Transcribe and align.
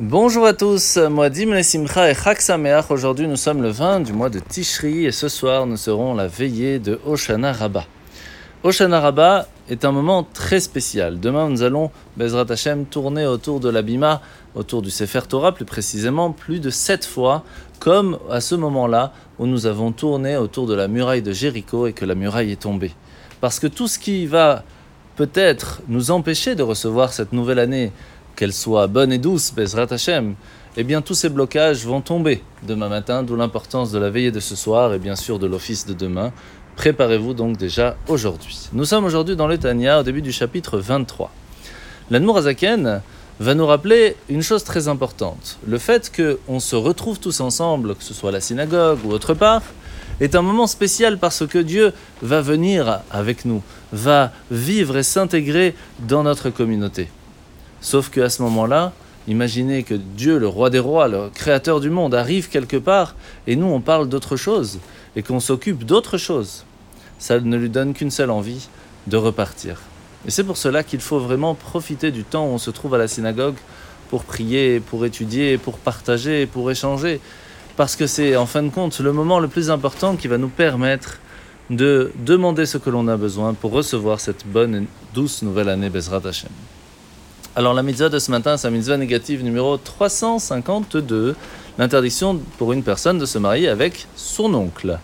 Bonjour 0.00 0.44
à 0.44 0.54
tous, 0.54 0.96
moi 0.96 1.30
Dim 1.30 1.62
Simcha 1.62 2.10
et 2.10 2.16
Chag 2.16 2.40
Sameach. 2.40 2.90
Aujourd'hui 2.90 3.28
nous 3.28 3.36
sommes 3.36 3.62
le 3.62 3.68
20 3.68 4.00
du 4.00 4.12
mois 4.12 4.28
de 4.28 4.40
Tishri 4.40 5.06
et 5.06 5.12
ce 5.12 5.28
soir 5.28 5.66
nous 5.66 5.76
serons 5.76 6.14
la 6.14 6.26
veillée 6.26 6.80
de 6.80 6.98
Oshana 7.06 7.52
Rabbah. 7.52 7.84
Oshana 8.64 8.98
Rabbah 8.98 9.46
est 9.70 9.84
un 9.84 9.92
moment 9.92 10.24
très 10.24 10.58
spécial. 10.58 11.20
Demain 11.20 11.48
nous 11.48 11.62
allons, 11.62 11.92
Bezrat 12.16 12.46
Hashem, 12.48 12.86
tourner 12.86 13.24
autour 13.24 13.60
de 13.60 13.68
l'Abima, 13.68 14.20
autour 14.56 14.82
du 14.82 14.90
Sefer 14.90 15.28
Torah 15.28 15.52
plus 15.52 15.64
précisément, 15.64 16.32
plus 16.32 16.58
de 16.58 16.70
sept 16.70 17.04
fois, 17.04 17.44
comme 17.78 18.18
à 18.32 18.40
ce 18.40 18.56
moment-là 18.56 19.12
où 19.38 19.46
nous 19.46 19.66
avons 19.66 19.92
tourné 19.92 20.36
autour 20.36 20.66
de 20.66 20.74
la 20.74 20.88
muraille 20.88 21.22
de 21.22 21.32
Jéricho 21.32 21.86
et 21.86 21.92
que 21.92 22.04
la 22.04 22.16
muraille 22.16 22.50
est 22.50 22.62
tombée. 22.62 22.90
Parce 23.40 23.60
que 23.60 23.68
tout 23.68 23.86
ce 23.86 24.00
qui 24.00 24.26
va 24.26 24.64
peut-être 25.14 25.82
nous 25.86 26.10
empêcher 26.10 26.56
de 26.56 26.64
recevoir 26.64 27.12
cette 27.12 27.32
nouvelle 27.32 27.60
année, 27.60 27.92
qu'elle 28.36 28.52
soit 28.52 28.86
bonne 28.86 29.12
et 29.12 29.18
douce, 29.18 29.52
Bezrat 29.54 29.86
Hashem, 29.90 30.34
eh 30.76 30.84
bien 30.84 31.02
tous 31.02 31.14
ces 31.14 31.28
blocages 31.28 31.86
vont 31.86 32.00
tomber 32.00 32.42
demain 32.66 32.88
matin, 32.88 33.22
d'où 33.22 33.36
l'importance 33.36 33.92
de 33.92 33.98
la 33.98 34.10
veillée 34.10 34.32
de 34.32 34.40
ce 34.40 34.56
soir 34.56 34.92
et 34.92 34.98
bien 34.98 35.16
sûr 35.16 35.38
de 35.38 35.46
l'office 35.46 35.86
de 35.86 35.94
demain. 35.94 36.32
Préparez-vous 36.76 37.34
donc 37.34 37.56
déjà 37.56 37.96
aujourd'hui. 38.08 38.68
Nous 38.72 38.84
sommes 38.84 39.04
aujourd'hui 39.04 39.36
dans 39.36 39.46
le 39.46 39.58
Tanya, 39.58 40.00
au 40.00 40.02
début 40.02 40.22
du 40.22 40.32
chapitre 40.32 40.78
23. 40.78 41.30
L'Anmour 42.10 42.38
Azaken 42.38 43.00
va 43.40 43.54
nous 43.54 43.66
rappeler 43.66 44.16
une 44.28 44.42
chose 44.42 44.64
très 44.64 44.88
importante. 44.88 45.58
Le 45.66 45.78
fait 45.78 46.12
qu'on 46.14 46.60
se 46.60 46.76
retrouve 46.76 47.20
tous 47.20 47.40
ensemble, 47.40 47.94
que 47.94 48.02
ce 48.02 48.14
soit 48.14 48.30
à 48.30 48.32
la 48.32 48.40
synagogue 48.40 48.98
ou 49.04 49.12
autre 49.12 49.34
part, 49.34 49.62
est 50.20 50.34
un 50.34 50.42
moment 50.42 50.66
spécial 50.66 51.18
parce 51.18 51.46
que 51.46 51.58
Dieu 51.58 51.92
va 52.22 52.40
venir 52.40 53.00
avec 53.10 53.44
nous, 53.44 53.62
va 53.92 54.32
vivre 54.50 54.96
et 54.96 55.02
s'intégrer 55.02 55.74
dans 56.00 56.22
notre 56.22 56.50
communauté. 56.50 57.08
Sauf 57.84 58.08
qu'à 58.08 58.30
ce 58.30 58.40
moment-là, 58.40 58.94
imaginez 59.28 59.82
que 59.82 59.92
Dieu, 59.92 60.38
le 60.38 60.48
roi 60.48 60.70
des 60.70 60.78
rois, 60.78 61.06
le 61.06 61.28
créateur 61.28 61.80
du 61.80 61.90
monde, 61.90 62.14
arrive 62.14 62.48
quelque 62.48 62.78
part 62.78 63.14
et 63.46 63.56
nous 63.56 63.66
on 63.66 63.82
parle 63.82 64.08
d'autre 64.08 64.36
chose 64.36 64.78
et 65.16 65.22
qu'on 65.22 65.38
s'occupe 65.38 65.84
d'autre 65.84 66.16
chose. 66.16 66.64
Ça 67.18 67.38
ne 67.38 67.56
lui 67.58 67.68
donne 67.68 67.92
qu'une 67.92 68.10
seule 68.10 68.30
envie, 68.30 68.70
de 69.06 69.18
repartir. 69.18 69.82
Et 70.26 70.30
c'est 70.30 70.44
pour 70.44 70.56
cela 70.56 70.82
qu'il 70.82 71.00
faut 71.00 71.18
vraiment 71.18 71.54
profiter 71.54 72.10
du 72.10 72.24
temps 72.24 72.46
où 72.46 72.52
on 72.52 72.58
se 72.58 72.70
trouve 72.70 72.94
à 72.94 72.98
la 72.98 73.06
synagogue 73.06 73.56
pour 74.08 74.24
prier, 74.24 74.80
pour 74.80 75.04
étudier, 75.04 75.58
pour 75.58 75.76
partager, 75.76 76.46
pour 76.46 76.70
échanger. 76.70 77.20
Parce 77.76 77.96
que 77.96 78.06
c'est 78.06 78.34
en 78.34 78.46
fin 78.46 78.62
de 78.62 78.70
compte 78.70 78.98
le 78.98 79.12
moment 79.12 79.40
le 79.40 79.48
plus 79.48 79.68
important 79.68 80.16
qui 80.16 80.26
va 80.26 80.38
nous 80.38 80.48
permettre 80.48 81.18
de 81.68 82.12
demander 82.16 82.64
ce 82.64 82.78
que 82.78 82.88
l'on 82.88 83.08
a 83.08 83.18
besoin 83.18 83.52
pour 83.52 83.72
recevoir 83.72 84.20
cette 84.20 84.46
bonne 84.46 84.74
et 84.74 84.86
douce 85.12 85.42
nouvelle 85.42 85.68
année 85.68 85.90
Bezrat 85.90 86.26
Hashem. 86.26 86.48
Alors 87.56 87.72
la 87.72 87.84
mitzvah 87.84 88.08
de 88.08 88.18
ce 88.18 88.32
matin, 88.32 88.56
c'est 88.56 88.66
la 88.66 88.72
mitzvah 88.72 88.96
négative 88.96 89.44
numéro 89.44 89.76
352, 89.76 91.36
l'interdiction 91.78 92.40
pour 92.58 92.72
une 92.72 92.82
personne 92.82 93.16
de 93.16 93.26
se 93.26 93.38
marier 93.38 93.68
avec 93.68 94.08
son 94.16 94.52
oncle. 94.54 94.98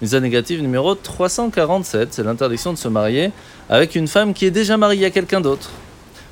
Mitzvah 0.00 0.20
négative 0.20 0.62
numéro 0.62 0.94
347, 0.94 2.14
c'est 2.14 2.22
l'interdiction 2.22 2.72
de 2.72 2.78
se 2.78 2.86
marier 2.86 3.32
avec 3.68 3.96
une 3.96 4.06
femme 4.06 4.34
qui 4.34 4.46
est 4.46 4.52
déjà 4.52 4.76
mariée 4.76 5.06
à 5.06 5.10
quelqu'un 5.10 5.40
d'autre. 5.40 5.70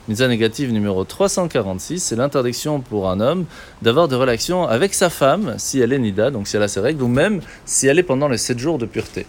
Mitzvah 0.07 0.29
négative 0.29 0.71
numéro 0.71 1.03
346, 1.03 1.99
c'est 1.99 2.15
l'interdiction 2.15 2.79
pour 2.79 3.11
un 3.11 3.19
homme 3.19 3.45
d'avoir 3.83 4.07
des 4.07 4.15
relations 4.15 4.69
avec 4.69 4.95
sa 4.95 5.11
femme 5.11 5.57
si 5.59 5.81
elle 5.81 5.93
est 5.93 5.99
nida, 5.99 6.31
donc 6.31 6.47
si 6.47 6.57
elle 6.57 6.63
a 6.63 6.69
ses 6.69 6.79
règles, 6.79 7.03
ou 7.03 7.09
même 7.09 7.41
si 7.65 7.89
elle 7.89 7.99
est 7.99 8.05
pendant 8.05 8.29
les 8.29 8.39
7 8.39 8.61
jours 8.61 8.79
de 8.79 8.87
pureté. 8.87 9.27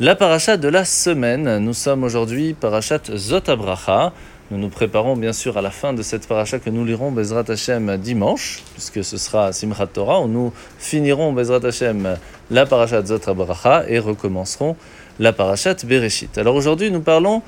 La 0.00 0.16
paracha 0.16 0.56
de 0.56 0.68
la 0.68 0.86
semaine, 0.86 1.58
nous 1.58 1.74
sommes 1.74 2.02
aujourd'hui 2.02 2.54
parachat 2.54 3.14
Zotabracha. 3.14 4.14
Nous 4.50 4.58
nous 4.58 4.68
préparons 4.68 5.16
bien 5.16 5.32
sûr 5.32 5.56
à 5.56 5.62
la 5.62 5.70
fin 5.70 5.94
de 5.94 6.02
cette 6.02 6.28
paracha 6.28 6.58
que 6.58 6.68
nous 6.68 6.84
lirons 6.84 7.10
Bezrat 7.10 7.44
Hashem 7.48 7.96
dimanche, 7.96 8.62
puisque 8.74 9.02
ce 9.02 9.16
sera 9.16 9.54
Simchat 9.54 9.86
Torah, 9.86 10.20
où 10.20 10.28
nous 10.28 10.52
finirons 10.78 11.32
Bezrat 11.32 11.64
Hashem 11.64 12.18
la 12.50 12.66
paracha 12.66 13.02
Zotrabracha 13.02 13.84
et 13.88 13.98
recommencerons 13.98 14.76
la 15.18 15.32
parachat 15.32 15.76
Bereshit. 15.84 16.36
Alors 16.36 16.56
aujourd'hui, 16.56 16.90
nous 16.90 17.00
parlons 17.00 17.40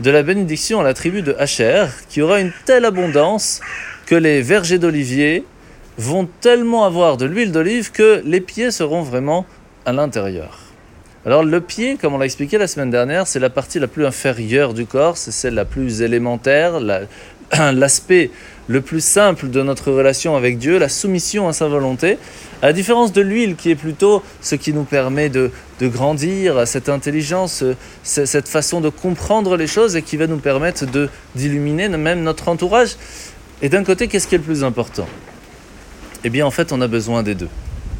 de 0.00 0.10
la 0.10 0.22
bénédiction 0.22 0.80
à 0.80 0.84
la 0.84 0.94
tribu 0.94 1.20
de 1.20 1.36
Hacher, 1.38 1.84
qui 2.08 2.22
aura 2.22 2.40
une 2.40 2.52
telle 2.64 2.86
abondance 2.86 3.60
que 4.06 4.14
les 4.14 4.40
vergers 4.40 4.78
d'olivier 4.78 5.44
vont 5.98 6.26
tellement 6.40 6.86
avoir 6.86 7.18
de 7.18 7.26
l'huile 7.26 7.52
d'olive 7.52 7.92
que 7.92 8.22
les 8.24 8.40
pieds 8.40 8.70
seront 8.70 9.02
vraiment 9.02 9.44
à 9.84 9.92
l'intérieur. 9.92 10.67
Alors 11.28 11.44
le 11.44 11.60
pied, 11.60 11.98
comme 12.00 12.14
on 12.14 12.18
l'a 12.18 12.24
expliqué 12.24 12.56
la 12.56 12.66
semaine 12.66 12.88
dernière, 12.88 13.26
c'est 13.26 13.38
la 13.38 13.50
partie 13.50 13.78
la 13.78 13.86
plus 13.86 14.06
inférieure 14.06 14.72
du 14.72 14.86
corps, 14.86 15.18
c'est 15.18 15.30
celle 15.30 15.52
la 15.52 15.66
plus 15.66 16.00
élémentaire, 16.00 16.80
l'aspect 17.52 18.30
le 18.66 18.80
plus 18.80 19.04
simple 19.04 19.50
de 19.50 19.62
notre 19.62 19.92
relation 19.92 20.36
avec 20.36 20.56
Dieu, 20.56 20.78
la 20.78 20.88
soumission 20.88 21.46
à 21.46 21.52
sa 21.52 21.68
volonté, 21.68 22.16
à 22.62 22.68
la 22.68 22.72
différence 22.72 23.12
de 23.12 23.20
l'huile 23.20 23.56
qui 23.56 23.70
est 23.70 23.74
plutôt 23.74 24.22
ce 24.40 24.54
qui 24.54 24.72
nous 24.72 24.84
permet 24.84 25.28
de, 25.28 25.50
de 25.80 25.88
grandir, 25.88 26.66
cette 26.66 26.88
intelligence, 26.88 27.62
cette 28.04 28.48
façon 28.48 28.80
de 28.80 28.88
comprendre 28.88 29.58
les 29.58 29.66
choses 29.66 29.96
et 29.96 30.00
qui 30.00 30.16
va 30.16 30.28
nous 30.28 30.38
permettre 30.38 30.86
d'illuminer 31.34 31.90
même 31.90 32.22
notre 32.22 32.48
entourage. 32.48 32.96
Et 33.60 33.68
d'un 33.68 33.84
côté, 33.84 34.08
qu'est-ce 34.08 34.28
qui 34.28 34.34
est 34.34 34.38
le 34.38 34.44
plus 34.44 34.64
important? 34.64 35.06
Eh 36.24 36.30
bien 36.30 36.46
en 36.46 36.50
fait, 36.50 36.72
on 36.72 36.80
a 36.80 36.88
besoin 36.88 37.22
des 37.22 37.34
deux. 37.34 37.50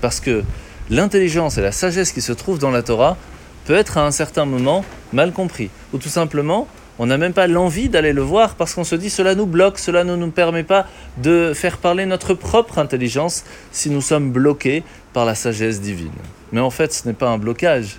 Parce 0.00 0.18
que 0.18 0.44
l'intelligence 0.90 1.58
et 1.58 1.62
la 1.62 1.72
sagesse 1.72 2.12
qui 2.12 2.20
se 2.20 2.32
trouvent 2.32 2.58
dans 2.58 2.70
la 2.70 2.82
Torah 2.82 3.16
peut 3.64 3.74
être 3.74 3.98
à 3.98 4.06
un 4.06 4.10
certain 4.10 4.44
moment 4.44 4.84
mal 5.12 5.32
compris. 5.32 5.70
Ou 5.92 5.98
tout 5.98 6.08
simplement, 6.08 6.66
on 6.98 7.06
n'a 7.06 7.18
même 7.18 7.32
pas 7.32 7.46
l'envie 7.46 7.88
d'aller 7.88 8.12
le 8.12 8.22
voir 8.22 8.54
parce 8.54 8.74
qu'on 8.74 8.84
se 8.84 8.94
dit 8.94 9.10
cela 9.10 9.34
nous 9.34 9.46
bloque, 9.46 9.78
cela 9.78 10.04
ne 10.04 10.16
nous 10.16 10.30
permet 10.30 10.64
pas 10.64 10.86
de 11.18 11.52
faire 11.54 11.78
parler 11.78 12.06
notre 12.06 12.34
propre 12.34 12.78
intelligence 12.78 13.44
si 13.70 13.90
nous 13.90 14.00
sommes 14.00 14.32
bloqués 14.32 14.82
par 15.12 15.24
la 15.24 15.34
sagesse 15.34 15.80
divine. 15.80 16.10
Mais 16.52 16.60
en 16.60 16.70
fait, 16.70 16.92
ce 16.92 17.06
n'est 17.06 17.14
pas 17.14 17.28
un 17.28 17.38
blocage. 17.38 17.98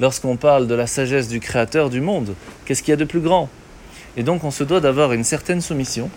Lorsqu'on 0.00 0.36
parle 0.36 0.66
de 0.66 0.74
la 0.74 0.86
sagesse 0.86 1.28
du 1.28 1.40
Créateur 1.40 1.90
du 1.90 2.00
monde, 2.00 2.34
qu'est-ce 2.64 2.82
qu'il 2.82 2.92
y 2.92 2.94
a 2.94 2.96
de 2.96 3.04
plus 3.04 3.20
grand? 3.20 3.50
Et 4.16 4.22
donc 4.22 4.44
on 4.44 4.50
se 4.50 4.64
doit 4.64 4.80
d'avoir 4.80 5.12
une 5.12 5.24
certaine 5.24 5.60
soumission 5.60 6.08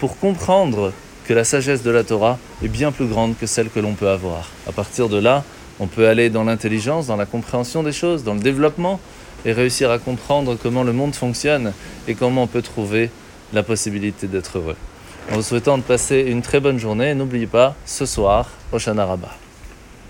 pour 0.00 0.18
comprendre 0.18 0.92
que 1.26 1.34
la 1.34 1.44
sagesse 1.44 1.82
de 1.82 1.90
la 1.90 2.02
Torah 2.02 2.38
est 2.62 2.68
bien 2.68 2.92
plus 2.92 3.06
grande 3.06 3.36
que 3.36 3.46
celle 3.46 3.70
que 3.70 3.80
l'on 3.80 3.94
peut 3.94 4.08
avoir. 4.08 4.48
À 4.66 4.72
partir 4.72 5.08
de 5.08 5.18
là, 5.18 5.44
on 5.78 5.86
peut 5.86 6.08
aller 6.08 6.30
dans 6.30 6.44
l'intelligence, 6.44 7.06
dans 7.06 7.16
la 7.16 7.26
compréhension 7.26 7.82
des 7.82 7.92
choses, 7.92 8.24
dans 8.24 8.34
le 8.34 8.40
développement, 8.40 9.00
et 9.44 9.52
réussir 9.52 9.90
à 9.90 9.98
comprendre 9.98 10.56
comment 10.60 10.82
le 10.82 10.92
monde 10.92 11.14
fonctionne 11.14 11.72
et 12.08 12.14
comment 12.14 12.44
on 12.44 12.46
peut 12.46 12.62
trouver 12.62 13.10
la 13.52 13.62
possibilité 13.62 14.26
d'être 14.26 14.58
heureux. 14.58 14.76
En 15.30 15.36
vous 15.36 15.42
souhaitant 15.42 15.76
de 15.76 15.82
passer 15.82 16.20
une 16.20 16.42
très 16.42 16.60
bonne 16.60 16.78
journée, 16.78 17.14
n'oubliez 17.14 17.46
pas, 17.46 17.74
ce 17.84 18.06
soir, 18.06 18.48
au 18.72 18.78
Shana 18.78 19.04
Rabbah. 19.04 19.45